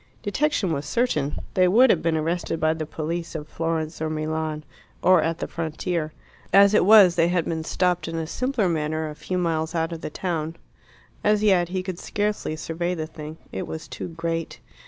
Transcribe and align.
Detection 0.23 0.73
was 0.73 0.87
certain: 0.87 1.37
they 1.53 1.67
would 1.67 1.91
have 1.91 2.01
been 2.01 2.17
arrested 2.17 2.59
by 2.59 2.73
the 2.73 2.87
police 2.87 3.35
of 3.35 3.47
Florence 3.47 4.01
or 4.01 4.09
Milan, 4.09 4.63
or 5.03 5.21
at 5.21 5.37
the 5.37 5.45
frontier. 5.47 6.11
As 6.51 6.73
it 6.73 6.85
was, 6.85 7.13
they 7.13 7.27
had 7.27 7.45
been 7.45 7.63
stopped 7.63 8.07
in 8.07 8.15
a 8.15 8.25
simpler 8.25 8.67
manner 8.67 9.11
a 9.11 9.15
few 9.15 9.37
miles 9.37 9.75
out 9.75 9.91
of 9.91 10.01
the 10.01 10.09
town. 10.09 10.55
As 11.23 11.43
yet 11.43 11.69
he 11.69 11.83
could 11.83 11.99
scarcely 11.99 12.55
survey 12.55 12.95
the 12.95 13.05
thing. 13.05 13.37
It 13.51 13.67
was 13.67 13.87
too 13.87 14.07
great. 14.07 14.59